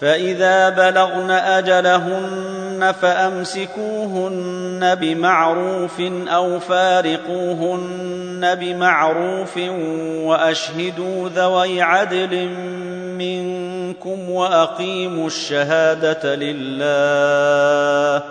فاذا 0.00 0.68
بلغن 0.68 1.30
اجلهن 1.30 2.94
فامسكوهن 3.02 4.94
بمعروف 4.94 6.00
أو 6.28 6.60
فارقوهن 6.60 8.54
بمعروف 8.54 9.56
واشهدوا 10.24 11.28
ذوي 11.28 11.82
عدل 11.82 12.48
منكم 13.18 14.30
واقيموا 14.30 15.26
الشهاده 15.26 16.34
لله 16.34 18.22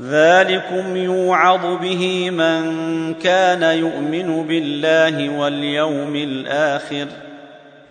ذلكم 0.00 0.96
يوعظ 0.96 1.80
به 1.80 2.30
من 2.30 3.14
كان 3.14 3.62
يؤمن 3.62 4.46
بالله 4.46 5.38
واليوم 5.38 6.16
الآخر 6.16 7.06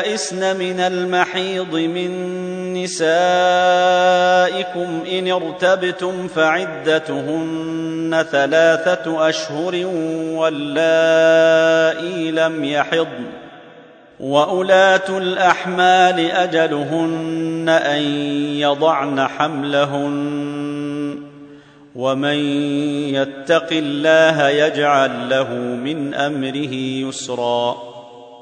يئسن 0.00 0.56
من 0.56 0.80
المحيض 0.80 1.74
من 1.74 2.10
نسائكم 2.74 3.30
ان 5.12 5.32
ارتبتم 5.32 6.28
فعدتهن 6.28 8.24
ثلاثة 8.32 9.28
اشهر 9.28 9.86
واللائي 10.36 12.30
لم 12.30 12.64
يحضن 12.64 13.26
واولات 14.20 15.10
الاحمال 15.10 16.30
اجلهن 16.30 17.68
ان 17.68 18.02
يضعن 18.56 19.28
حملهن 19.28 20.70
ومن 21.94 22.36
يتق 23.14 23.68
الله 23.72 24.48
يجعل 24.48 25.28
له 25.28 25.54
من 25.54 26.14
امره 26.14 26.74
يسرا 26.74 27.90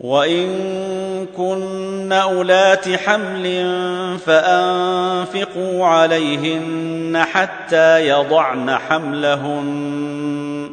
وإن 0.00 0.46
كن 1.36 2.12
أولات 2.12 2.88
حمل 2.88 3.66
فأنفقوا 4.18 5.84
عليهن 5.84 7.24
حتى 7.32 8.08
يضعن 8.08 8.70
حملهن. 8.70 10.70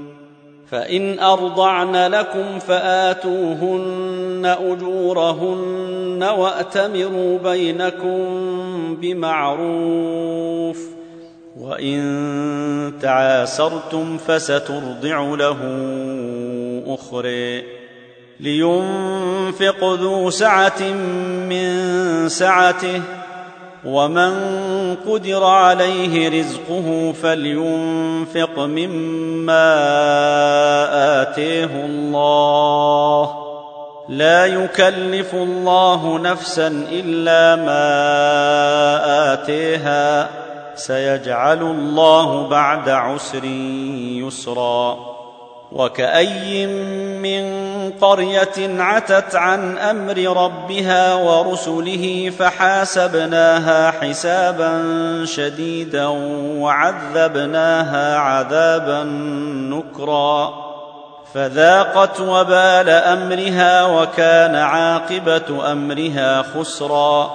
فإن 0.72 1.19
أرضعن 1.19 2.07
لكم 2.07 2.59
فآتوهن 2.59 4.56
أجورهن 4.62 6.29
وأتمروا 6.38 7.38
بينكم 7.38 8.25
بمعروف. 9.01 10.78
وإن 11.59 12.94
تعاسرتم 13.01 14.17
فسترضع 14.17 15.19
له 15.19 15.57
أخرى. 16.88 17.82
لينفق 18.44 19.84
ذو 19.84 20.30
سعة 20.30 20.81
من 21.50 21.70
سعته 22.30 23.02
ومن 23.86 24.34
قدر 25.08 25.44
عليه 25.44 26.40
رزقه 26.40 27.14
فلينفق 27.24 28.59
مما 28.59 29.74
آتيه 31.22 31.86
الله. 31.86 33.36
لا 34.09 34.46
يكلف 34.46 35.34
الله 35.34 36.20
نفسا 36.20 36.68
إلا 36.92 37.56
ما 37.56 37.84
آتيها 39.34 40.30
سيجعل 40.75 41.62
الله 41.62 42.48
بعد 42.48 42.90
عسر 42.90 43.46
يسرا. 44.24 45.14
وكأي 45.73 46.67
من 47.17 47.63
قرية 48.01 48.81
عتت 48.81 49.35
عن 49.35 49.78
أمر 49.78 50.44
ربها 50.44 51.13
ورسله 51.13 52.31
فحاسبناها 52.39 53.91
حسابا 53.91 54.81
شديدا 55.25 56.07
وعذبناها 56.57 58.17
عذابا 58.17 59.03
نكرا. 59.73 60.53
فذاقت 61.33 62.19
وبال 62.19 62.89
أمرها 62.89 63.85
وكان 63.85 64.56
عاقبة 64.56 65.72
أمرها 65.72 66.45
خسرا. 66.56 67.31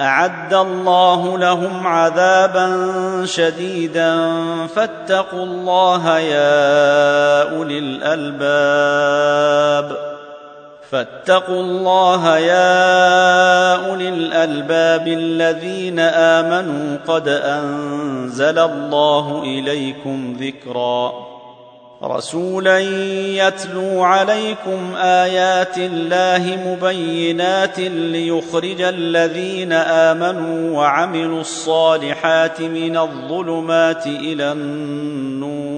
أعد 0.00 0.54
الله 0.54 1.38
لهم 1.38 1.86
عذابا 1.86 2.92
شديدا. 3.24 4.36
فاتقوا 4.66 5.44
الله 5.44 6.18
يا 6.18 7.37
الألباب. 8.02 9.96
فاتقوا 10.90 11.60
الله 11.60 12.38
يا 12.38 13.90
أولي 13.90 14.08
الألباب 14.08 15.08
الذين 15.08 15.98
آمنوا 15.98 16.96
قد 17.08 17.28
أنزل 17.28 18.58
الله 18.58 19.42
إليكم 19.42 20.36
ذكرا. 20.40 21.12
رسولا 22.04 22.78
يتلو 22.78 24.02
عليكم 24.02 24.94
آيات 24.96 25.78
الله 25.78 26.58
مبينات 26.66 27.78
ليخرج 27.78 28.80
الذين 28.80 29.72
آمنوا 29.72 30.76
وعملوا 30.76 31.40
الصالحات 31.40 32.60
من 32.60 32.96
الظلمات 32.96 34.06
إلى 34.06 34.52
النور. 34.52 35.77